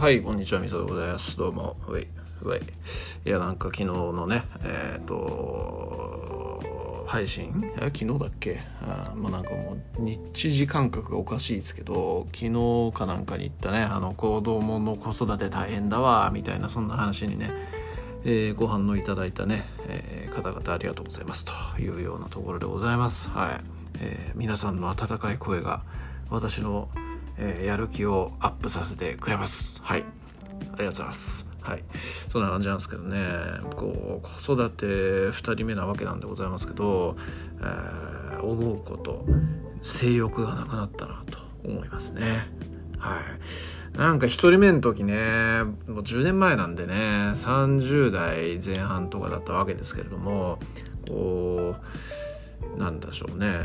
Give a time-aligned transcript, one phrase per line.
[0.00, 1.38] はい、こんにちは、みそでございます。
[1.38, 2.08] どうも、ウェイ、
[2.42, 2.64] ウェイ。
[3.24, 7.70] いや、なんか昨日のね、えっ、と、配信？
[7.78, 8.60] 昨日だっけ？
[8.82, 17.50] あまあなんかもう日時感覚がおかしいですけど昨日かなんかに言ったねあの子供の子育て大変だわみたいなそんな話にね、
[18.24, 21.44] えーご反応いただいたね、えー方々ありがとうございます。
[21.44, 23.28] というようなところでございます。
[23.28, 23.60] はい、
[24.00, 25.82] えー皆さんの温かい声が
[26.30, 26.88] 私の、
[27.38, 29.80] えーやる気をアップさせてくれます。
[29.82, 30.00] はい。
[30.02, 30.04] あ
[30.54, 31.46] りがとうございます。
[31.60, 31.84] はい。
[32.30, 33.18] そんな感じなんですけどね。
[33.76, 37.16] こう子育て2人目なわけなんでございますけど、
[37.60, 39.24] えー思うこと
[39.80, 42.50] 性欲がなくなったなと思いますね。
[42.98, 43.20] は
[43.94, 43.98] い。
[43.98, 45.14] なんか1人目の時ね
[45.86, 46.94] もう10年前なんでね
[47.36, 50.58] 30代前半とかだったわけですけれども
[51.08, 51.76] こ
[52.74, 53.60] うなんでしょうね。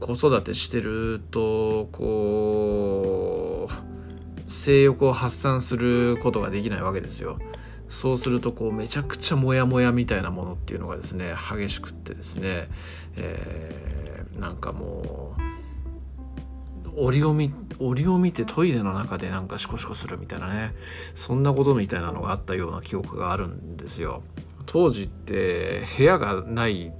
[0.00, 3.68] 子育てしてるとこ
[4.46, 7.38] う性欲を発散することができないわけですよ。
[7.88, 12.68] そうするとこうめちゃくちゃモヤモヤみたいなものっていうのがですね激しくってですね、
[13.16, 14.00] えー
[14.40, 15.36] なんかも
[16.86, 20.74] う折を見折を見てトイレの中でなんかシコシコするみたいなね
[21.14, 24.22] そんなことみたいなのがあったような記憶があるんですよ。
[24.66, 26.92] 当時って部屋がない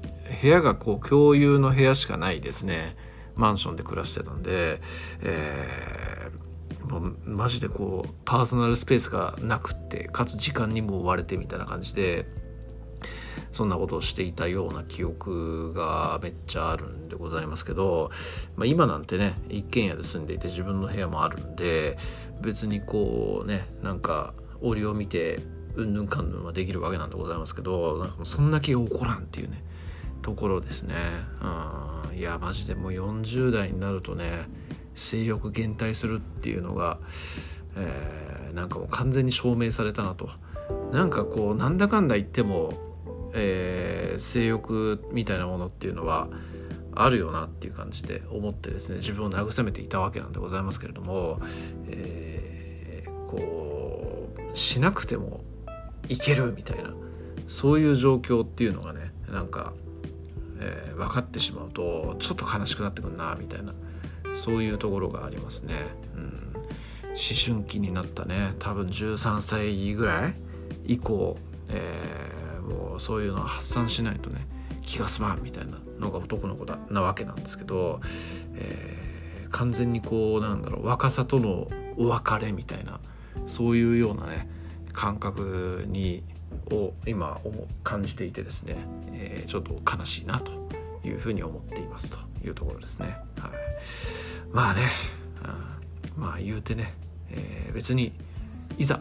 [0.43, 2.97] 部屋がこう共有の部屋しかないですね。
[3.37, 4.81] マンションで暮らしてたんで、
[5.23, 6.51] えー
[6.91, 12.27] もうマジでこうパーソナルスペースがなくってかつ時間にも追われてみたいな感じで
[13.53, 18.11] そんなことをしていたような記憶がめっちゃあるんでございますけど、
[18.57, 21.97] まあ、今なんてね一軒家で住んでいて自分の部屋もあるんで
[22.41, 25.41] 別にこうねなんか折を見て
[25.77, 29.63] うんぬんかんぬんはできるわけなんでございますけどなんかそんな気が起こらんっていうね。
[30.23, 30.95] ところですね。
[32.13, 32.19] うん。
[32.19, 34.47] いやマジでもう40代になるとね
[34.95, 36.99] 性欲減退するっていうのが、
[37.77, 40.29] えーなんかもう完全に証明されたなと。
[40.93, 42.73] なんかこうなんだかんだ言っても、
[43.33, 46.29] えー性欲みたいなものっていうのは
[46.95, 51.39] あるよなっていう感じで思ってですね自分を慰めていたわけなんでございますけれども、
[51.87, 55.41] えーこうしなくても
[56.09, 56.93] いけるみたいな
[57.49, 59.73] そういう状況っていうのがねなんか、
[60.61, 63.73] えー分かってしまうとちょっと悲しくなってくるなみたいな
[64.35, 65.75] そういうところがありますね。
[66.15, 66.41] うん
[67.11, 67.17] 思
[67.57, 70.35] 春期になったね多分13歳ぐらい
[70.87, 71.37] 以降、
[71.69, 74.47] えーもうそういうのを発散しないとね
[74.83, 78.01] 気が済まんみたいなのが男の子だなわけなんですけど、
[78.55, 79.01] えー
[79.51, 83.01] 完全にこうなんだろう若さとのお別れみたいな
[83.49, 84.49] そういうようなね
[84.93, 86.23] 感覚に
[86.71, 88.77] を今思う感じていてですね、
[89.13, 90.53] えーちょっと悲しいなと
[91.05, 93.17] いうふうに思っていますというところですね。
[93.39, 93.51] はい、
[94.53, 94.89] まあね、
[96.17, 96.95] うんまあ言うてね、
[97.31, 98.13] えー別に
[98.79, 99.01] いざ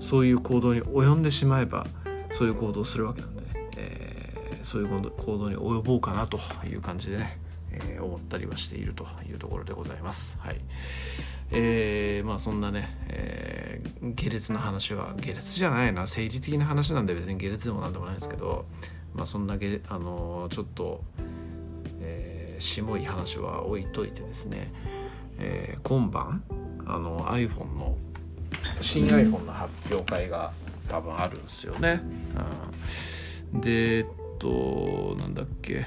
[0.00, 1.86] そういう行動に及んでしまえば
[2.32, 7.38] そういう行動をするわけなんで、ねえーそういう行動に及ぼうかなという感じでね、
[7.72, 10.38] えー思ったりはしているというところでございます。
[10.40, 10.56] はい
[11.50, 13.67] えーまあそんなね、えー
[14.14, 16.06] 下劣な話は下劣じゃないな。
[16.06, 18.64] 生理的な話なんで別に下劣でもなんでもないんですけど、
[19.14, 21.02] まあ、そんなげ、あのーちょっと、
[22.00, 24.72] えー、しもい話は置いといてですね、
[25.38, 26.42] えー今晩
[26.86, 27.96] あの iPhone の
[28.80, 30.52] 新 iPhone の発表会が
[30.88, 32.00] 多分あるんですよね。
[33.52, 34.06] うん、でえっ
[34.38, 35.86] となんだっけ。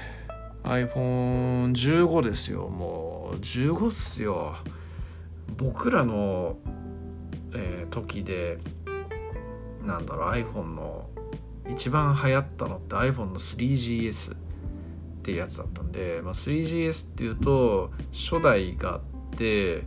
[0.64, 3.36] iPhone15 ですよもう。
[3.36, 4.54] 15っすよ。
[5.56, 6.56] 僕らの、
[7.92, 8.58] 時で
[9.84, 11.08] なんだろう iPhone の
[11.68, 14.36] 一番流行ったのって iPhone の 3GS っ
[15.22, 19.00] ていうやつだったんで、まあ、3GS っていうと初代があっ
[19.36, 19.84] て、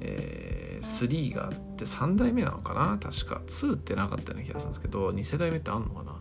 [0.00, 3.40] えー3があって3代目なのかな確か。
[3.46, 6.12] 2ってなかったような気がするんですけど2世代目ってあんのかな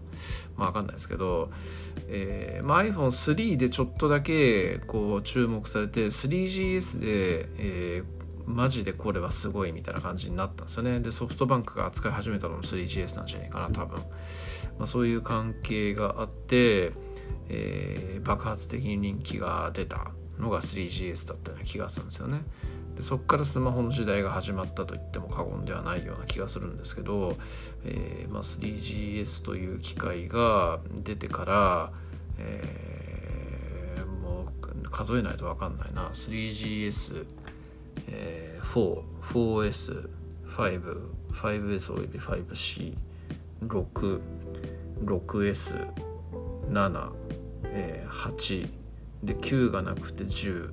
[0.56, 1.52] まあ分かんないですけど、
[2.08, 11.00] えーまあ、iPhone3 でちょっとだけこう注目されて 3GS で、えーマジでこれはすごいみたいな感じになったんですよね。
[11.00, 14.00] でソフトバンクが扱い始めたのも 3GS なんじゃないかな多分、
[14.80, 16.94] まあ、そういう関係があって、
[17.50, 22.42] えー爆発的に人気が出たのが 3GS だったような気がするんですよね。
[22.96, 27.38] でそこからスマホの時代が始まったと言っても過言ではないような気がするんですけど、
[27.84, 31.92] えーまあ、3GS という機械が出てから、
[32.38, 32.94] えー
[34.24, 34.48] も
[34.86, 36.10] う数えないと分かんないな。
[36.14, 37.26] 3GS、
[38.08, 40.10] えー、4、4S、
[40.48, 41.02] 5、
[41.32, 42.96] 5S および 5C、
[43.66, 44.22] 6、
[45.04, 45.88] 6S、
[46.70, 47.12] 7、
[47.66, 48.70] えー8
[49.24, 50.72] で9がなくて10、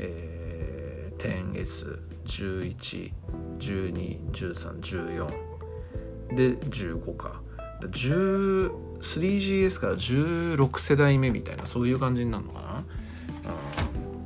[0.00, 1.98] えー 10S、
[3.58, 5.28] 11121314
[6.34, 7.40] で15か。
[7.80, 12.84] 3GS から16世代目みたいなそういう感じになるのかな、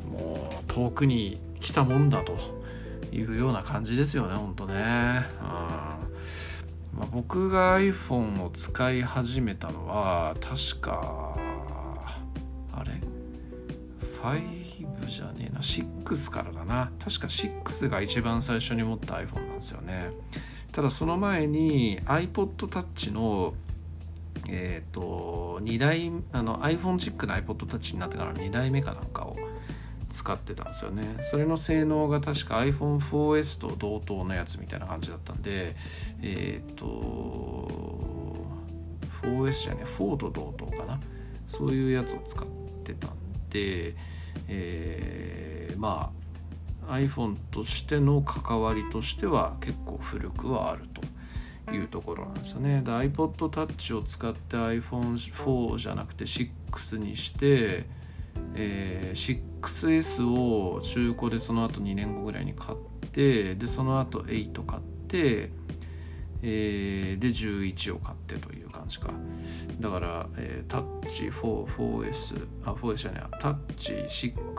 [0.07, 2.37] うん、もう遠くに来たもんだと
[3.13, 4.79] いうような感じですよねほんとね、うん。
[6.99, 11.37] まあ、僕が iPhone を使い始めたのは確か
[12.73, 13.01] あれ
[14.23, 15.61] ？5じゃねえな。
[15.61, 16.91] 6からだな。
[17.03, 20.11] 確か6が一番最初に持った iPhone なんですよね。
[20.73, 23.55] ただその前に iPod Touch の
[24.49, 29.37] えっ、ー、と2代あの iPhone チックな iPod Touch になってから2代目かなんかを
[30.13, 35.75] 使ってたんですよねそれの性能が確か iPhone4S と同等のやつみたいな感じだったんで
[36.23, 37.69] えっ、ー、と
[39.23, 41.01] 4S じゃね4と同等かな？
[41.49, 42.47] そういうやつを使っ
[42.85, 43.11] てたん
[43.51, 43.95] で、
[44.49, 46.11] えー、ま
[46.89, 52.83] あ iPhone としての関わりとしては結構古くはあるというところなんですよね。
[52.85, 57.87] iPod Touch を使って iPhone4 じゃなくて6にして、
[58.55, 62.79] えー、6S を中古でその後2年後ぐらいに買っ
[63.11, 65.51] てでその後8買って、
[66.43, 69.11] えー、で11を買ってという感じか。
[69.81, 73.93] だから、えー、タッチ4、4S あ 4S じゃないタッチ
[74.35, 74.55] 6、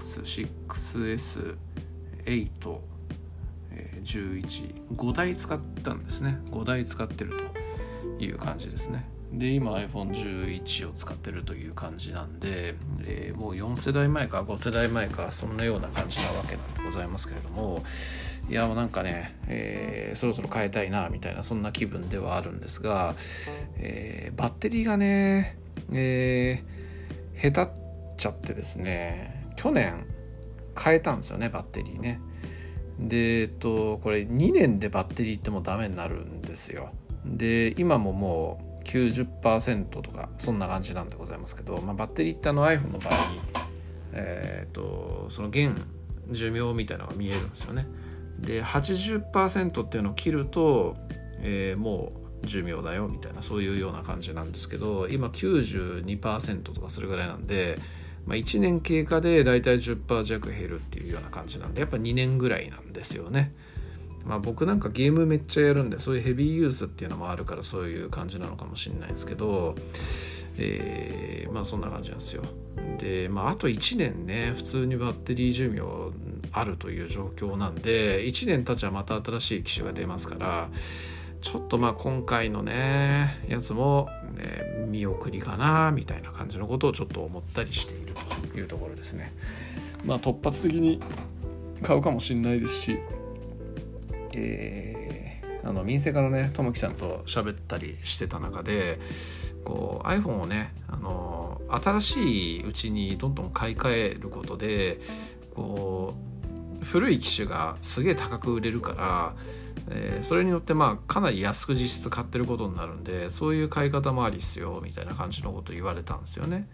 [0.70, 1.58] 6S
[2.26, 2.80] 8、
[3.72, 4.42] えー、
[4.88, 6.40] 115台使ったんですね。
[6.52, 7.34] 5台使ってる
[8.18, 9.06] という感じですね。
[9.34, 17.84] で今 iPhone11 を使ってるという感じなんで、えー、もう4世代前か5世代前かそんなような感じなわけなんでございますけれども
[18.48, 23.16] いやもうなんかね、えー、そろそろ変えたいなみたいなそんな気分ではあるんですが、
[23.78, 25.58] えー、バッテリーがね、
[25.92, 27.76] えー、下手っ
[28.18, 30.06] ちゃってですね去年
[30.80, 32.20] 変えたんですよねバッテリーね。
[33.00, 36.92] でえっとこれ2年でバッテリーってもうダメになるんですよ。
[37.26, 43.40] で今ももう90%とかそんな感じなんでございますけど、まあ、バッテリーってあの iPhone の場合に
[44.14, 45.76] えー、っとその現
[46.30, 47.88] 寿命みたいなのが見えるんですよね
[48.40, 50.96] で80%っていうのを切ると、
[51.40, 52.14] えー、も
[52.44, 57.80] う寿命だよみたいなそういうような感じなんですけど今92%とかそれぐらいなんで
[58.26, 63.54] まあ、1年経過でだいたい10%弱減るっていうような感じなんでやっぱ2年ぐらいなんですよね。
[64.26, 69.76] まあ、僕なんかゲームめっちゃやるんでそういうヘビーユースっていうのもあるからそういう感じなのかもしれないですけど、
[70.58, 72.44] えー、まあそんな感じなんですよ。
[73.00, 75.82] で、まあ、あと1年ね普通にバッテリー寿命
[76.52, 80.70] あるという状況なんで1年経ちはまた新しい機種が出ますから
[81.42, 88.14] ちょっとまあ今回のねやつも、ね、見送りかなみたいな感じのことをちょっと思ったりしている
[88.52, 89.34] というところですね。
[90.06, 91.00] まあ突発的に
[91.82, 92.98] 買うかもしれないですし、
[94.36, 99.00] えー、あの民生からねともきさんと喋ったりしてた中で
[99.64, 105.00] こう iPhone をねあの新しいうちにどんどん買い替えることで
[105.56, 106.14] こ
[106.82, 109.34] う古い機種がすげえ高く売れるから
[109.90, 116.70] えー、それによってまあかなり安く実質買ってることになるんでそういう買い方もありっすよみたいな感じのこと言われたんですよね。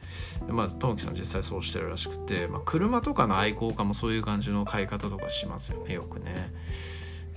[0.45, 6.53] でまあともきさん実際そうしてるらしくて、まあ、車とかの愛好家もそういう感じの買い方とかしますよねよくね。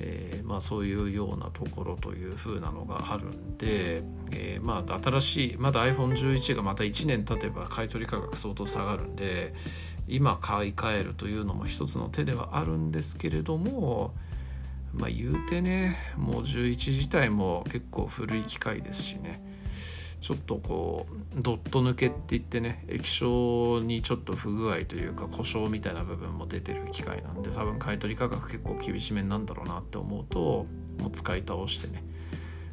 [0.04, 9.54] えー、まあ、そういうようなところというふうなのがあるんで、えー、まあ新しいまだ iPhone11 がまた1年経てば買取価格相当下がるんで
[10.08, 14.12] 今買い替えるというのも一つの手ではあるんですけれども
[14.92, 19.51] まあ言うてねもう11自体も結構古い機械ですしね。
[20.22, 30.66] ちょっとこうドット抜けって言ってね液晶にちょっと不具合というか故障みたいな部分も出てる機械なんで多分買取価格結構厳しめなんだろうなって思うと
[31.00, 32.04] もう使い倒してね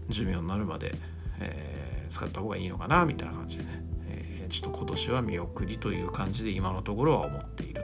[0.09, 0.93] 寿命になるまで、
[1.39, 7.83] えー、使った方がいいのかなみたいな感じでね、えー、ちょっと今年は見送りという感じで今のところは思っている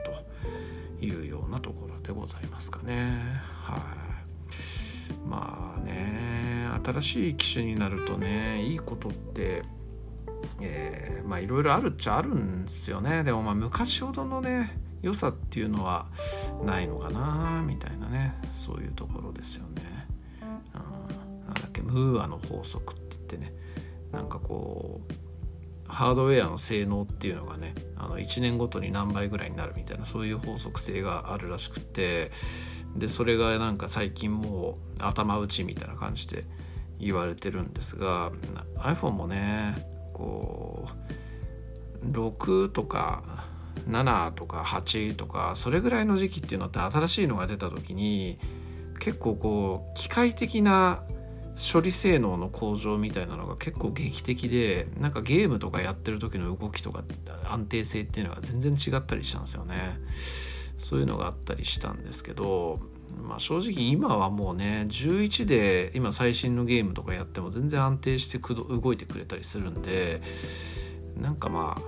[1.00, 3.12] というようなところでございますかね
[3.64, 4.85] はい。
[5.26, 9.62] まあね新しい機種になるとねいいことって
[10.60, 16.06] えー、まあいろいろあるっちゃあるんですよねでもまあ昔ほどのね良さっていうのは
[16.64, 20.08] ないのかなみたいなねそういうところですよね。
[20.42, 23.52] うん、なんだっけムーアの法則って言ってね
[24.10, 25.12] なんかこう
[25.86, 32.30] ハードウェアの性能っていうのがねあの1年ごとに何倍ぐらいになるみたいなそういう法則性があるらしくて
[32.98, 36.44] でそれがなんか最近もう頭打ちみたいな感じで
[36.98, 38.32] 言われてるんですが
[38.78, 40.88] iPhone もねこ
[42.02, 43.44] う6とか
[43.88, 48.38] 7とか8とかそれぐらいの時期っていうのって新しいのが出た時に
[48.98, 51.02] 結構こう機械的な
[51.72, 57.02] 処理性能の向上みたいなのが結構劇的でなんかゲームとかやってる時の動きとか
[57.48, 59.98] 安定性っていうのが全然違ったりしたんですよね。
[60.78, 62.80] そういうのがあったりしたんですけど
[63.22, 70.20] まあ正直今はもうね11で今最新のゲームとかやっても全然安定して動いてくれたりするんで
[71.16, 71.80] なんかま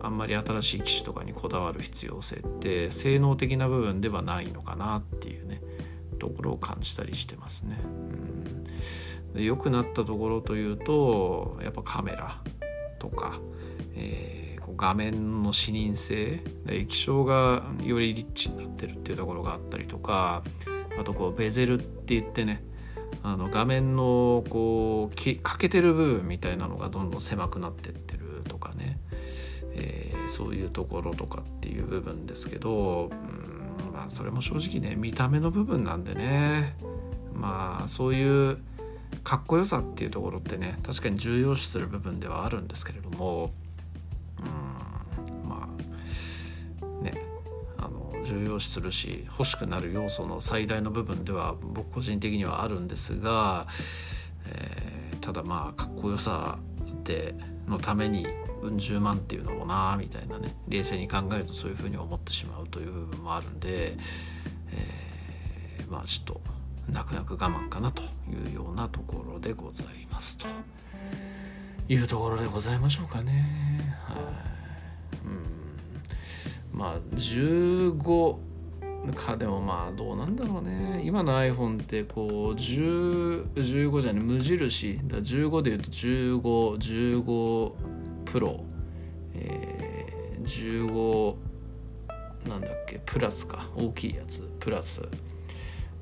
[0.00, 5.62] ああんまり新しい機種とかにこだわる必要性って性能的な部分ではないのかなっていうね
[6.18, 7.78] ところを感じたりしてますね。
[9.34, 12.40] うん、良くなったところというとやっぱカメラ
[12.98, 13.40] とか、
[13.94, 14.41] えー、
[14.82, 20.42] 画面の視認性液晶がよりリッチになってるっていうところがあったりとか
[20.98, 22.64] あとこうベゼルって言ってね
[23.22, 28.98] あの画面のこう欠けてる部分みたいなのがどんどん狭くなってってるとかね、
[29.74, 36.74] えー、そういうところとかっていう部分ですけど、うんまあそれも正直ね見た目の部分なんでね
[37.32, 38.58] まあそういう
[39.22, 43.52] かっこよさっていうところってね確かに重要視する部分ではあるんですけれども
[48.32, 53.66] 重要視するし欲しくなる要素の最大の部分では僕個人的にはあるんですが、
[54.46, 56.58] えー、ただまあかっこよさ
[57.04, 57.34] で
[57.66, 58.26] のために
[58.62, 63.96] うん十万っていうのもなみたいなね冷静に考えるとそういうふうに思ってしまうという部分もあるんで、
[64.70, 66.40] えー、まあちょっと
[66.90, 68.06] 泣く泣く我慢かなとい
[68.50, 70.46] うようなところでございますと。
[71.88, 73.96] いうところでございましょうかね。
[74.04, 74.18] はい。
[75.26, 75.61] うん、
[76.72, 78.36] まあ15
[79.16, 81.02] かでもまあどうなんだろうね。
[81.04, 85.00] 今の iPhone ってこう1015じゃね無印。
[85.04, 87.72] だ15でいうと1515
[88.24, 88.64] プロ、
[89.34, 91.34] えー、15
[92.48, 93.68] なんだっけプラスか。
[93.76, 95.02] 大きいやつプラス。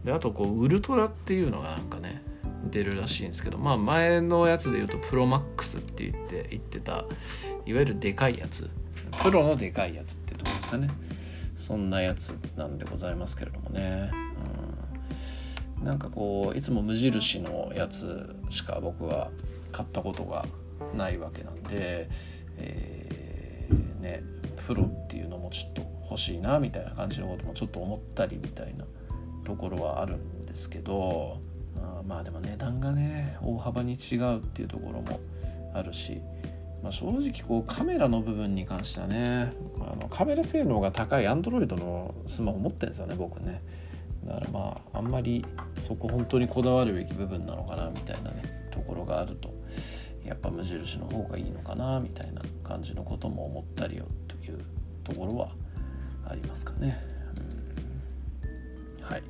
[0.04, 2.22] であとこうウルトラっていうのがなんかね
[2.70, 7.04] 出るらしいんですけどまあ前のやつで言うとプロマックスって言って言ってた
[7.66, 8.68] いわゆるでかいやつ。
[9.22, 10.88] プロのでかいやつってとこですかね。
[11.56, 14.10] そんなやつなんでございますけれどもね、
[15.78, 19.30] うん、なんかこういつも無印のやつしか僕は
[19.70, 20.46] 買ったことが
[20.94, 22.08] ないわけなんで、
[22.56, 24.22] えー、ね
[24.66, 28.86] プロっていうのもちょっと欲しいなみたいな感じのこともちょっと思ったりみたいな
[29.44, 31.40] ところはあるんですけど
[31.76, 35.20] あまあでも値段がね大幅に違うっていうところも
[35.74, 36.20] あるし、
[36.82, 43.62] まあ、正直こうカメラの部分に関してはねあのカメラ性能が高い Android のスマホ持ってるんですよね僕ね
[44.24, 45.44] だからまああんまり
[45.78, 49.52] そこ本当にこだわるべき部分なのかなみたいなねところがあると
[50.24, 54.64] やっぱ無印の方がいいのかなみたいな感じのことも思ったりよという
[55.04, 55.50] ところは
[56.26, 56.98] ありますかね。
[59.00, 59.22] うん、はい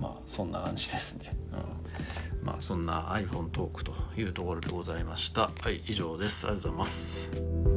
[0.00, 1.41] まあそんな感じですね。
[1.52, 5.50] うん、まあそんな iPhone トークというところでございました。
[5.60, 6.46] はい以上です。
[6.46, 7.71] ありがとうございます。